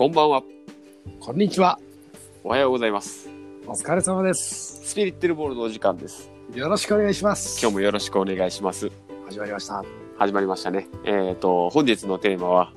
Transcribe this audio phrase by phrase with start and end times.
[0.00, 0.42] こんばんは。
[1.18, 1.78] こんにちは。
[2.42, 3.28] おはようございます。
[3.66, 4.80] お疲れ様です。
[4.88, 6.30] スピリッテルボールのお時間です。
[6.54, 7.60] よろしくお願いします。
[7.60, 8.90] 今日もよろしくお願いします。
[9.28, 9.84] 始まりました。
[10.16, 10.88] 始まりましたね。
[11.04, 12.72] えっ、と、本日のテーマは、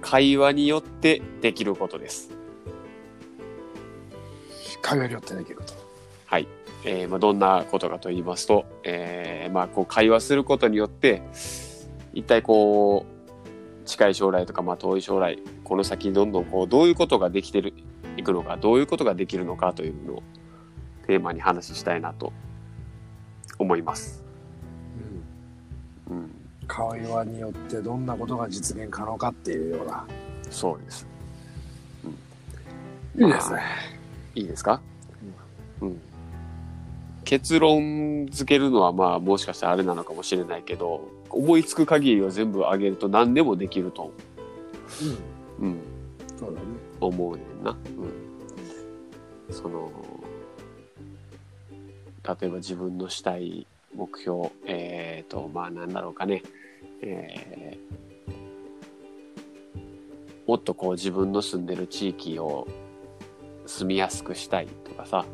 [0.00, 2.30] 会話によってできることです。
[4.80, 5.74] 会話によってできること。
[6.24, 6.48] はい。
[6.86, 11.20] えーまあ、どんなことかと言いますと、えーまあ、こう、会話することによって、
[12.14, 13.11] 一体こう、
[13.84, 17.74] 近い将来とか、まあ、遠い将来、この先どんどんこう、どういうことができてる、
[18.16, 20.22] いくのか、どういうことができるのかというのを
[21.06, 22.32] テーマに話したいなと
[23.58, 24.22] 思います。
[26.08, 26.16] うん。
[26.16, 26.30] うん。
[26.66, 30.06] 会話によってどんなことが実現可能かっていうような。
[30.50, 31.06] そうです。
[33.18, 33.60] いいですね。
[34.34, 34.80] いいですか？
[35.80, 36.00] うん。
[37.24, 44.12] 結論付けるのはまあもしかしたらあれなのかもしれないけど、思いつく限りを全部上げると何でもできると、
[45.60, 45.68] うん。
[45.68, 45.78] うん、
[46.38, 46.66] そうだね。
[47.00, 47.70] 思うねんな。
[47.70, 47.74] う
[49.50, 49.54] ん。
[49.54, 49.90] その、
[52.24, 56.42] 例えば自分のしたい目標、えっ、と、まあなんだろうかね、
[57.02, 58.02] えー
[60.46, 62.66] もっとこう自分の住んでる地域を
[63.66, 65.24] 住みやすくしたいとかさ、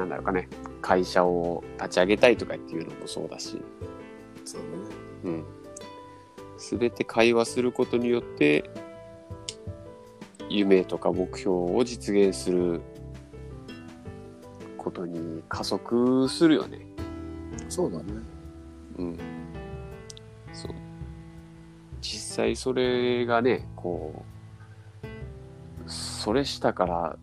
[0.00, 0.48] なんだろうかね
[0.80, 4.46] 会社を立ち上げたいとかっていうのもそうだし、うん。
[4.46, 4.74] そうだね。
[5.24, 5.44] うん、
[6.56, 8.70] 全て会話することによって
[10.48, 12.80] 夢とか目標を実現する
[14.78, 16.86] ことに加速するよね。
[17.68, 18.04] そうだね。
[18.98, 19.18] うん、
[20.52, 20.72] そう
[22.00, 24.24] 実際それがねこ
[25.04, 27.18] うそれしたから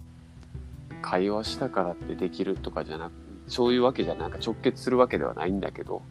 [1.08, 3.14] 会話したからってできるとかじゃなく
[3.48, 6.02] そういうわけじゃなんか直結するわけではないんだけど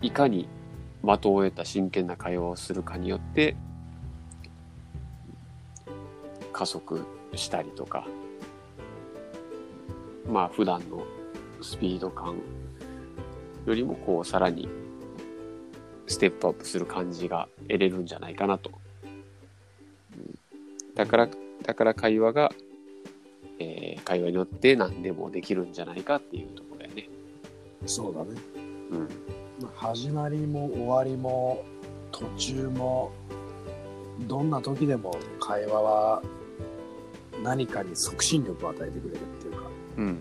[0.00, 0.48] いかに
[1.02, 3.54] 的を得た真剣な会話をするかによって
[6.54, 7.04] 加速
[7.34, 8.06] したりとか
[10.26, 11.04] まあ普段の
[11.60, 12.36] スピード感
[13.66, 14.70] よりもこうさらに
[16.06, 18.70] ステップアップする感じが得れるんじゃないかなと。
[20.94, 21.28] だから、
[21.62, 22.52] だから会話が、
[23.58, 27.08] えー会話によって何でもできるんじゃないかっていうところだよね。
[27.86, 28.28] そうだね。
[28.90, 29.00] うん。
[29.60, 31.64] まあ始まりも終わりも
[32.12, 33.12] 途中も
[34.20, 36.22] どんな時でも会話は
[37.42, 39.58] 何かに促進力を与えてくれるっていうか
[39.98, 40.18] うん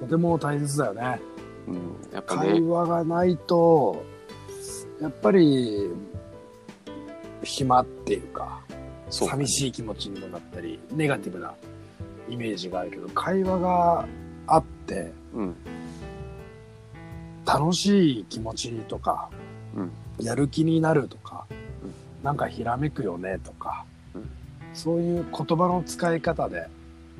[0.00, 1.20] とても大切だよね。
[1.66, 1.74] うん。
[1.74, 1.80] うん。
[2.12, 4.04] やっぱ会ね、話がないと
[5.00, 5.90] やっぱり
[7.42, 8.62] 暇っていうか。
[9.10, 11.54] 寂しい気持ちにもなったりネガティブな
[12.28, 14.06] イメージがあるけど会話が
[14.46, 15.56] あってうん。
[17.46, 19.28] 楽しい気持ちとか、
[19.76, 21.60] うんやる気になるとか、うん
[22.24, 23.84] なんかひらめくよねとか、
[24.14, 24.30] うん
[24.74, 26.68] そういう言葉の使い方で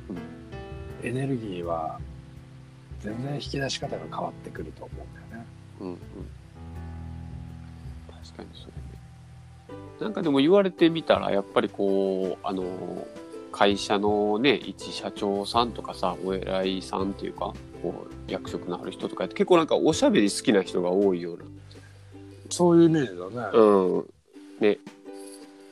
[0.09, 1.07] うん。
[1.07, 1.99] エネルギーは
[3.01, 5.47] 全然引き出し方が変わってくると思うんだよね。
[5.81, 5.97] うんうん。
[8.23, 8.70] 確かにそ。
[10.01, 13.07] なんかでも言われてみたら、やっぱりこう、あの、
[13.51, 17.53] 会社のね、一社長さんとかさ、お偉いさんっていうか、
[17.83, 21.39] こう、役職のある人とかって結構なんかおしゃべり好きな人が多いよう
[22.49, 23.51] そういうイメージだな。
[23.51, 23.57] ね。
[23.59, 24.77] うん。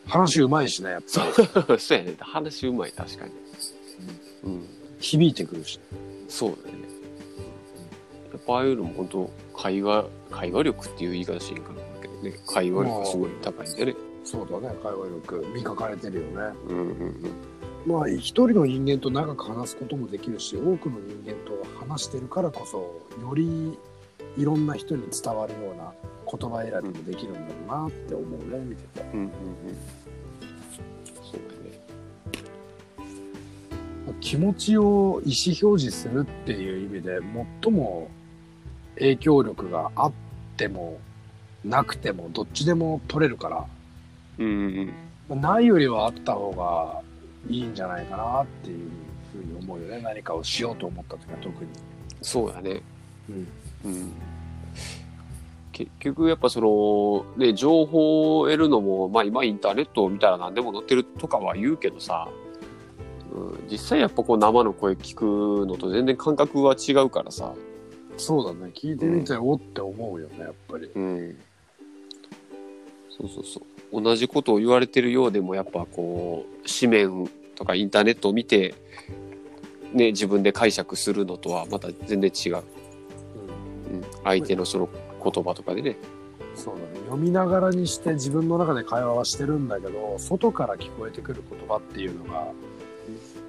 [0.08, 1.08] 話うまいしね、やっぱ
[1.68, 1.80] り。
[1.80, 2.16] そうやね。
[2.20, 3.32] 話うまい、確かに。
[4.44, 4.66] うん。
[5.00, 5.80] 響いてくるし。
[6.28, 6.88] そうだよね。
[8.32, 12.34] やっぱああいうのも本当会話、会話力っていう言い方しんかなけどね。
[12.46, 14.09] 会話力がすごい高いんだよね。
[14.30, 16.56] そうだね、会話力、磨かれてるよね。
[16.68, 16.88] うんうん
[17.88, 17.92] うん。
[17.92, 22.78] まあ、一人の人間と長く話すこともできるし、多くの人間と話してるからこそ、
[23.20, 23.76] より
[24.38, 25.92] いろんな人に伝わるような
[26.32, 29.02] 言葉選びもできるんだろうなって思うね、見てて。
[29.02, 29.32] うんうんうん。
[31.16, 31.40] そう
[34.06, 34.14] だね。
[34.22, 37.18] 気持ちを意思表示するっていう意味で
[37.64, 38.12] 最も
[38.94, 40.12] 影響力があっ
[40.56, 41.00] ても
[41.66, 43.79] なくてもどっちでも取れるからうん
[44.40, 44.94] うん
[45.30, 45.42] うん。
[45.42, 47.02] ないよりはあった方が
[47.48, 48.90] いいんじゃないかなっていう
[49.32, 51.70] ふうに思うよね何かをしようと思った時は特に。
[52.22, 52.82] そうだね。
[53.30, 53.48] うん
[53.86, 54.12] うん。
[55.72, 62.28] 結局やっぱその、ね、情報を得るのも、まあ今インターネットを見たら何でも載ってるとかは言うけどさ、
[63.32, 67.54] うん、実際やっぱこう生の声聞くのと全然感覚は違うからさ、
[68.18, 70.92] そうだね聞いてみておって思うよねやっぱり。
[70.94, 71.38] うん。
[73.18, 73.64] そうそうそう。
[73.92, 78.76] 同じことを言われてるようでも、やっぱこう、紙面とかインターネットを見て、
[79.94, 82.58] ね、自分で解釈するのとはまた全然違う。
[82.58, 82.60] う
[83.92, 84.88] うん、相手のその
[85.24, 85.98] 言葉とかでね。
[86.56, 87.00] そうだね。
[87.06, 92.48] 読みながらにして自分の中で会話はしてるんだけど、外から聞こえてくる言葉っていうのが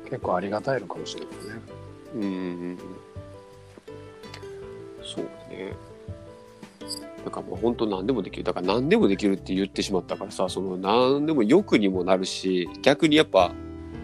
[0.04, 1.62] 結構ありがたいのかもしれないね。
[2.14, 2.32] うんうんう
[2.72, 2.78] ん。
[5.02, 5.74] そうね。
[7.24, 8.44] だからもう本当何でもできる。
[8.44, 13.52] だから何でもできるって言ってしまったからさ、その何でも欲にもなるし、逆にやっぱ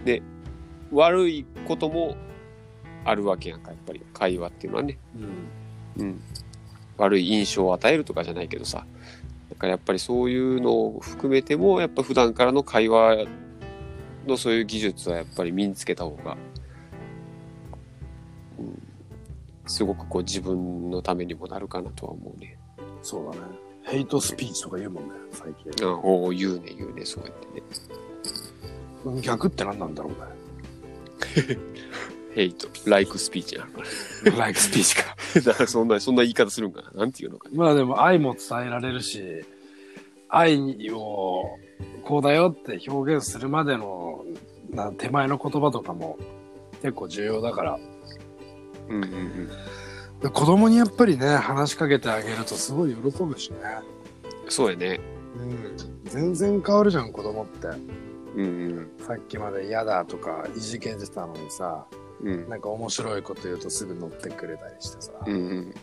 [0.05, 0.23] ね、
[0.93, 2.17] 悪いことも
[3.05, 4.99] あるわけやんか、やっぱり会話っていうのはね。
[5.97, 6.05] うん。
[6.05, 6.21] うん。
[6.99, 8.87] 悪い印象を与えるとかじゃないけどさ。
[9.51, 13.27] だからやっぱりそういうのを含めても、やっぱ普段からの会話
[14.27, 16.37] のそういう技術はやっぱり身につけた方が、
[18.59, 18.83] うん、
[19.67, 22.59] すごくこう自分のためにもなるかなとは思うね。
[23.06, 23.47] そうだね。
[23.85, 25.87] ヘイトスピーチとか言うもんね、最近。
[25.87, 29.23] あおお言うね言うね、そうやってね。
[29.23, 31.58] 逆って何なんだろうね。
[32.35, 33.82] ヘイト、ライクスピーチなのか
[34.37, 35.17] ライクスピーチか。
[35.37, 35.41] な。
[35.53, 36.91] だからそんな、そんな言い方するんかな。
[36.91, 37.56] なんていうのかな。
[37.56, 39.23] まあでも愛も伝えられるし、
[40.29, 41.44] 愛を
[42.03, 44.25] こうだよって表現するまでの
[44.70, 46.19] な手前の言葉とかも
[46.82, 47.79] 結構重要だから。
[48.88, 49.49] うんうんうん。
[50.21, 53.59] で子供にやっぱりね、話しかけてあげるとすごい喜ぶしね。
[54.49, 55.01] そうやね。
[55.37, 55.77] うん。
[56.05, 57.69] 全然変わるじゃん、子供って。
[58.37, 61.87] うんさっきまで嫌だとかいじけてたのにさ、
[62.21, 62.33] うん。
[62.33, 62.49] うん。
[62.49, 65.13] なんか面白いこと言うとすぐ乗ってくれたりしてさ。
[65.27, 65.75] うんうん。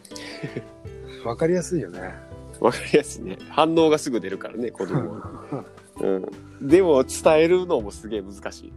[1.25, 2.13] わかりやすいよね。
[2.59, 3.37] わかりやすいね。
[3.49, 5.65] 反応がすぐ出るからね、子供は。
[6.01, 6.67] うん。
[6.67, 8.73] でも、伝えるのもすげえ難しい。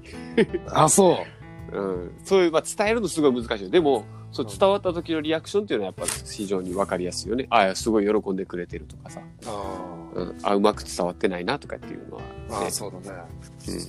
[0.67, 1.19] あ、そ
[1.73, 1.79] う。
[1.79, 2.13] うん。
[2.25, 3.71] そういう、まあ、伝えるのすごい難しいよ。
[3.71, 4.05] でも、
[4.37, 7.47] そう伝わった時のリアクションっていうのはやっぱ非常にわかりやすいよね。
[7.49, 9.21] ああ、すごい喜んでくれてるとかさ。
[9.47, 10.39] あーうん。
[10.43, 12.29] あ、うまく伝わってないなとかっていうのは、ね。
[12.51, 13.23] あー、そうだね。
[13.69, 13.81] うん。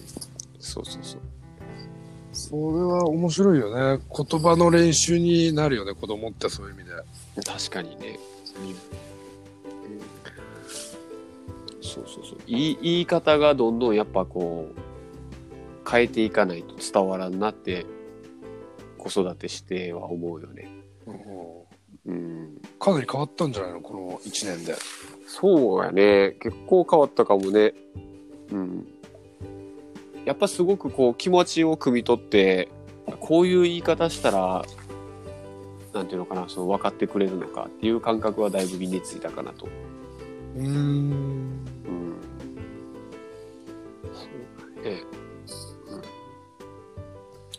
[0.60, 1.22] そうそうそう。
[2.32, 4.04] それは面白いよね。
[4.16, 6.92] 言葉の練習になるよね、子供ってそういう意味で。
[7.44, 8.20] 確かにね。
[11.82, 12.38] そうそうそう。
[12.46, 17.86] 言い言い方がどんどんやっぱこう、変えていかないと伝わらんなって、
[19.10, 20.70] 子育てしては思うよね。
[22.06, 22.62] うん。
[22.80, 24.76] かなり変わったんじゃないのこの1年で。
[25.28, 26.38] そうやね。
[26.42, 27.74] 結構変わったかもね。
[28.52, 28.88] うん。
[30.26, 32.70] やっぱすごくこう気持ちを汲み取って、
[33.20, 34.66] こういう言い方したら、
[35.94, 39.68] なんていうのかな、その分かってくれるのかっていう感覚はだいぶ身についたかなと。
[40.56, 40.68] うーん。
[40.68, 42.16] うん。
[44.14, 44.26] そ
[44.82, 45.02] うだね。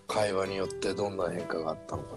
[0.08, 2.16] 会話によってどんな変化があったのか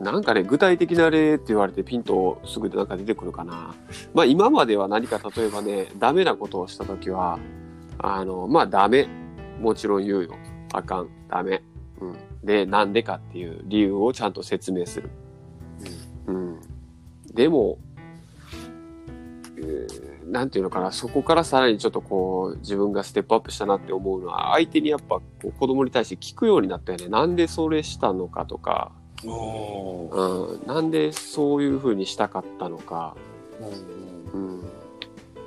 [0.00, 0.12] な？
[0.12, 3.74] なんかね、具体的な例って言われてピンとすぐなんか出てくるかな。
[4.14, 7.38] まあ今までは何か例えばね、ダメなことをしたときは、
[7.98, 9.08] あの、まあダメ。
[9.60, 10.36] もちろん言うよ。
[10.72, 11.08] あかん。
[11.28, 11.62] ダメ。
[12.00, 12.16] うん。
[12.44, 15.10] で、なんでかっていう理由をちゃんと説明する。
[16.28, 16.60] うん。
[17.34, 17.87] でも、えー
[20.30, 27.08] なんていうのかな、そこからさらにちょっとこう、自分がステップアップしたなって思うのは、相手にやっぱこう子供に対して聞くようになったよね。
[27.08, 28.92] なんでそれしたのかとか、
[29.24, 33.16] うん、なんでそういう風にしたかったのか、
[34.32, 34.60] うん。
[34.60, 34.62] う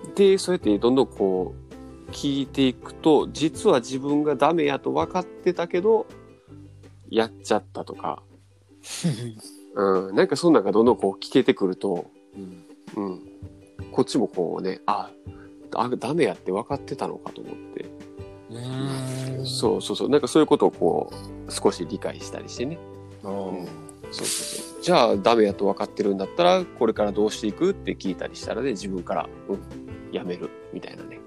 [0.09, 1.55] ん、でそうやってどんどんこ
[2.07, 6.05] う聞いていくと実は自分がダメやと分かってたけど
[7.09, 8.23] やっちゃったとか、
[9.75, 12.65] うん、なんかそんなんがどんどんこう聞けてくると、うん。
[12.95, 13.30] うん、
[13.91, 15.11] こっちもこうねあ
[15.73, 17.85] あダメやって分かってたのかと思って、
[19.45, 21.13] そうそうそうなんかそういうことをこ
[21.47, 22.77] う少し理解したりしてね
[23.23, 24.83] あーそうそうそう。
[24.83, 29.59] じゃあダメやと分かってるんだったら、これからどうしていくって聞いたりしたらね、自分から、うん、
[30.11, 31.19] やめる、みたいなね。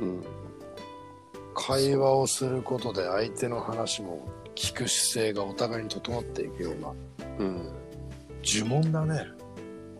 [0.00, 0.24] うんうん。
[1.54, 6.92] 会話をすることで相手の話も聞く姿勢がお互いに整っていくような
[7.38, 7.72] うん。
[8.42, 9.24] 呪文だね。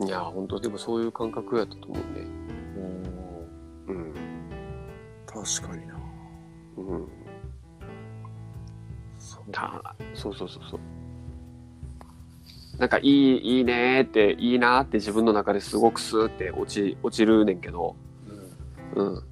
[0.00, 2.26] いや、本当でもそういう感覚やったと思うね。
[3.88, 4.14] うん。
[5.26, 5.94] 確かにな。
[6.76, 7.08] うん。
[9.18, 10.80] そうたそうそうそうそう。
[12.78, 17.94] なんかいい、いいねーって、いいなーって自分の中ですごくスーって落ち、落ちるねんけど、
[18.94, 19.22] うんうん。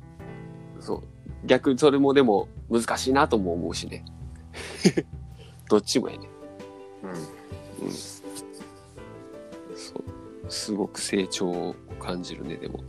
[0.81, 1.03] そう。
[1.45, 4.05] 逆にそれもでも難しいなとも思うしね。
[5.69, 6.29] どっちもやね。
[7.83, 7.91] うん。
[7.91, 8.22] そう。
[10.53, 12.81] すごく成長を感じるね、でも。
[12.81, 12.85] うん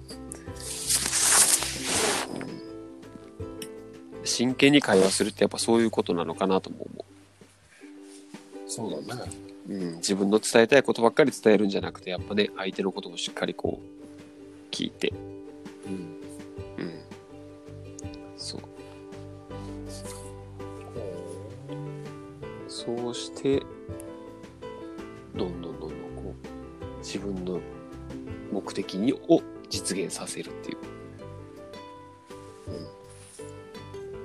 [4.26, 7.06] 真剣に会話するってやっぱそういうことなのかなとも思
[8.68, 9.32] そうだね。
[9.68, 9.74] う。
[9.74, 9.96] うん。
[9.98, 15.14] 自分の伝えたいことばっかり伝えるんじゃなくて、やっぱね、相手のこともしっかりこう、聞いて。
[15.86, 15.94] うん。
[16.84, 17.04] うん。
[18.38, 18.62] そう。
[22.68, 23.62] そうして、
[25.36, 25.73] どんどん
[27.14, 27.62] 自分の
[28.52, 29.40] 目的にを
[29.70, 30.78] 実現させるっていう。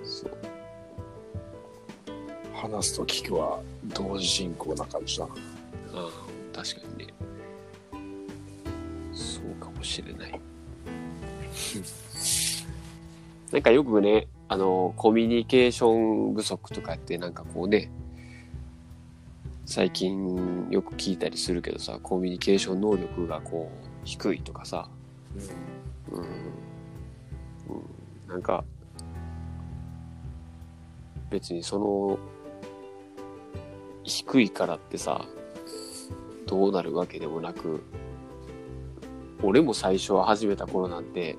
[0.00, 0.07] うん。
[0.07, 0.30] そう。
[2.54, 5.35] 話すと聞くは同時進行な感じだな。
[5.35, 7.12] ああ、確かにね。
[9.12, 10.40] そうかもしれない。
[13.52, 17.90] なんかよくね、あの、コミュニケーション不足とかってなんかこうね、
[19.78, 24.90] 最近よく聞いたりするけどさ、コミュニケーション能力がこう低いとかさ、
[26.11, 26.28] うん、うん、
[28.26, 28.64] なんか、
[31.30, 32.18] 別にその、
[34.02, 35.25] 低いからってさ、
[36.49, 37.85] どうなるわけでもなく、
[39.44, 41.37] 俺も最初は始めた頃なんて、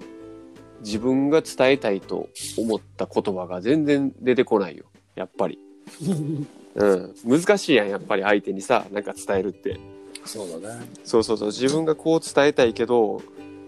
[0.79, 4.85] 自分が伝えたいと思った言葉が全然出てこないよ。
[5.15, 5.59] やっぱり。
[6.75, 7.15] うん。
[7.25, 9.79] 難しいやん、やっぱり相手にさ、なんか伝えるって。
[10.25, 10.89] そうだね。
[11.03, 11.47] そうそうそう。
[11.47, 13.21] 自分がこう伝えたいけど、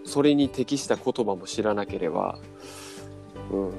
[0.04, 2.40] それに適した言葉も知らなければ、
[3.52, 3.72] うん。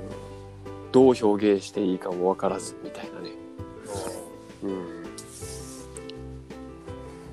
[0.91, 3.31] どう表現していいかもわからず、みたいなね。
[4.63, 5.03] うん。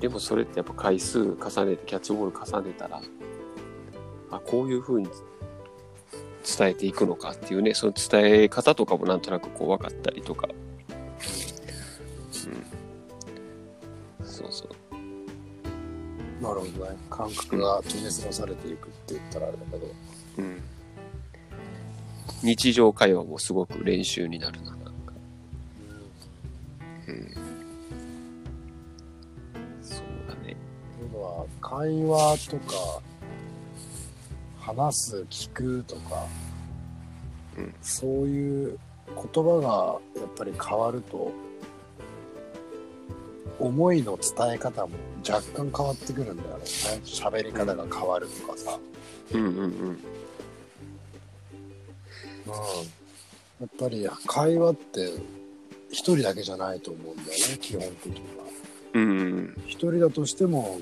[0.00, 1.34] でもそれってやっぱ回数重
[1.66, 3.02] ねて、キャッチボール重ねたら、
[4.30, 5.08] あ、こういう風に
[6.58, 10.48] 伝えていくのかっていうね、その伝え方とかもなんとなくこう分かったりとか。
[12.48, 14.26] うん。
[14.26, 14.90] そうそう。
[16.42, 16.96] なるほどね。
[17.10, 19.86] 感覚が研ぎ澄まされていくって言ったらあれだけど。
[20.38, 20.62] うん。
[22.42, 24.90] 日常会話もすごく練習になるな、なんか。
[27.08, 27.34] うん。
[29.82, 30.56] そうだね。
[30.98, 33.02] というのは、会話とか、
[34.58, 36.26] 話す、聞くとか、
[37.58, 38.78] うんそういう
[39.08, 41.32] 言葉がやっぱり変わると、
[43.60, 44.92] 思いの伝え方も
[45.28, 46.64] 若干変わってくるんだよね。
[47.04, 48.78] 喋り方が変わるとかさ。
[49.32, 49.62] うんうんうん。
[49.62, 49.98] うん。
[53.60, 55.10] やっぱり会話って
[55.90, 58.44] 一人だけじゃないと思うんだよね、基本的には。
[58.94, 60.80] うんうん一人だとしても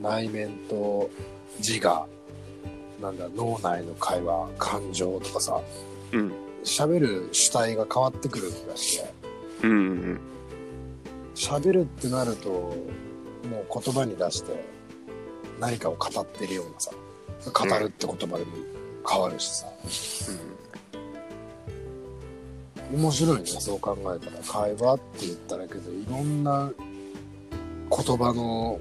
[0.00, 1.10] 内面と
[1.58, 2.06] 自我
[3.02, 5.60] なんだ脳内の会話感情とかさ
[6.12, 6.32] うん。
[6.64, 9.10] 喋る主体が変わってくる気がして
[9.62, 10.20] うんうん
[11.40, 12.76] 喋るってなるともう
[13.82, 14.62] 言葉に出して
[15.58, 16.90] 何かを語ってるようなさ
[17.50, 18.52] 語るって言葉でも
[19.08, 19.66] 変わるしさ、
[22.92, 24.42] 面白いねそう考えたら。
[24.42, 28.78] 会話って言ったらけどいろんな言葉の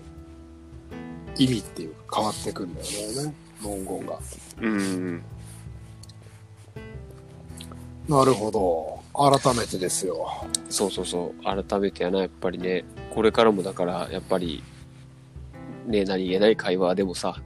[1.38, 2.88] 意味っていうか変わってくんだよ
[3.25, 3.34] ね。
[3.62, 4.20] 文言が。
[4.60, 4.74] うん。
[4.74, 5.24] うんうん。
[8.10, 11.43] なるほど改めてですよそうそうそう。
[11.43, 12.85] 改めてやな、やっぱりね。
[13.13, 14.63] これからもだから、やっぱり、
[15.85, 17.41] ね、何気ない会話でもさ、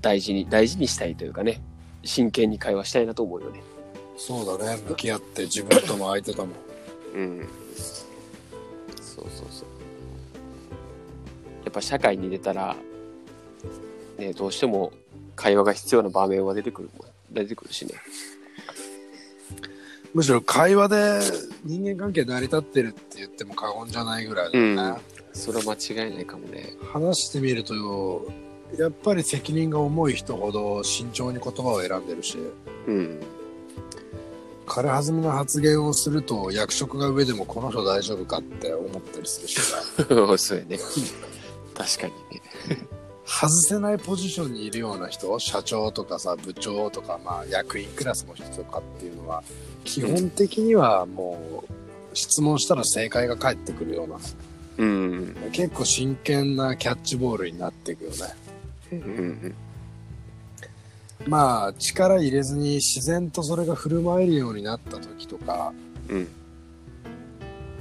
[0.00, 1.60] 大事に、大事にしたいというかね、
[2.04, 3.60] 真剣に会話したいなと思うよね。
[4.16, 6.54] そうだね向き合って自分とも相手とも
[7.14, 7.48] うん。
[9.00, 9.68] そうそうそう。
[11.64, 12.76] やっぱ社会に出たら、
[14.16, 14.92] ね、どうしても
[15.34, 16.90] 会話が必要な場面は出てくる
[17.32, 17.94] 出てくるしね。
[20.14, 21.20] むしろ会話で
[21.64, 25.00] 人間関係成り立ってるって言っても過言じゃないぐらいだよね、
[25.32, 26.72] それは間違いないかもね。
[26.92, 28.30] 話してみると
[28.78, 32.38] やっぱり責任が重い人ほど慎重に言葉を選んでるし
[32.86, 33.20] うん。
[34.66, 39.80] 軽はずみの発言をすると役職が上でもこの人大丈夫かって思ったりするしさ
[40.36, 40.78] そうやね。
[41.74, 42.42] 確かにね。
[43.24, 49.42] 外せないポジションにいるような人社長とかさ部長とか、まあ、役員クラスの人とかっていうのは
[49.86, 54.16] 基本的にはもう質問したら正解が返ってくるような
[54.78, 55.36] うん。
[55.52, 58.16] 結構真剣なキャッチボールになっていくよね
[58.92, 59.02] うんう
[59.48, 59.54] ん
[61.26, 65.72] まあ力入れずに自然とそれが振る舞えるようになった時とか
[66.08, 66.28] うん。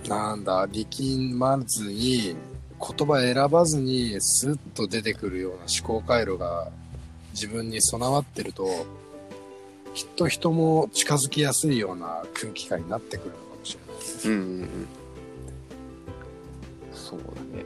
[0.08, 2.36] なんだ力まずに
[2.80, 6.70] 言葉選ばずにスッと出てくるような思考回路が
[7.34, 8.86] 自分に備わってると
[9.96, 13.78] きっと人も近づきやすいような空気感になってくるのかもし
[14.24, 14.88] れないうんうんうん。
[16.94, 17.26] そうだ
[17.58, 17.64] ね。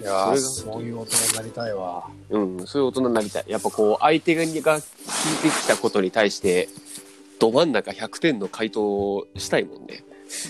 [0.00, 3.44] いやーそういう大人になりたいわうん、そういう大人になりたい。
[3.48, 6.70] やっぱこう、相手が聞いてきたことに対して、
[7.38, 10.04] ど真ん中100点の回答をしたいもんね。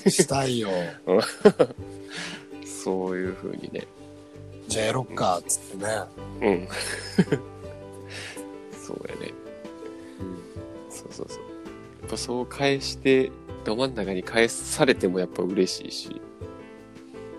[0.08, 0.68] したいよ
[2.64, 3.88] そういう風にね。
[4.68, 5.88] じゃあやろっかっつってね
[6.40, 6.68] うん。
[8.86, 9.32] そうやね。
[11.12, 11.42] そうそう。
[12.02, 13.30] やっぱそう返して、
[13.64, 16.20] ど真ん中に返されてもやっぱ嬉しいし、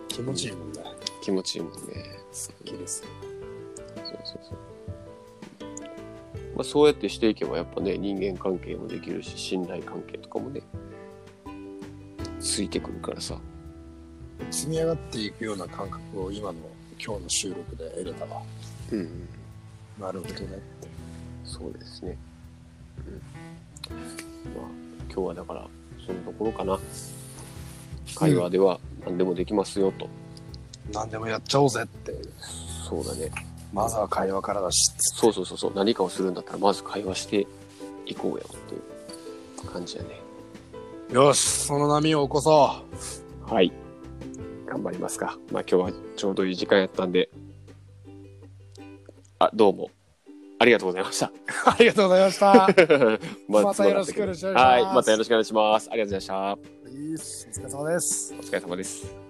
[0.08, 0.82] 気持ちいいもんね
[1.22, 1.80] 気持ちいいもんね。
[2.32, 3.10] すっきりする
[3.96, 4.58] そうそうそう。
[6.56, 10.62] まあ、そうやってしていけばやっぱね人間関係もできるし信頼関係とかもね
[12.39, 13.39] ついてくるからさ
[14.51, 16.60] 積み上がっていくような感覚を今の
[17.03, 18.42] 今日の収録で得れたわ。
[18.92, 19.27] うん
[20.00, 20.88] なるほどねって。
[21.44, 22.18] そうですね、
[22.98, 23.22] うん、
[23.89, 23.99] まあ
[25.07, 25.67] 今日はだから
[26.05, 26.79] そのところかな。
[28.15, 30.07] 会話では何でもできますよと、
[30.91, 32.13] 何でもやっちゃおうぜって。
[32.87, 33.31] そうだね。
[33.71, 34.91] まずは会話からだし。
[34.97, 35.73] そうそうそうそう。
[35.75, 37.47] 何かをするんだったらまず会話して
[38.05, 40.21] いこうよっていう感じやね。
[41.11, 43.71] よし、その波を起こそはい。
[44.67, 45.37] 頑張りますか。
[45.51, 47.29] まあ今日はちょうどいい時間やったんで。
[49.39, 49.89] あどうも
[50.63, 51.32] ありがとうございました う。
[51.65, 52.70] ありがとうございました。
[53.50, 56.58] ままたよろしくお願いしますはいまたよろしくお願いしますありがとうございましたお
[57.51, 58.34] 疲れ様です。
[58.39, 59.23] お疲れ様です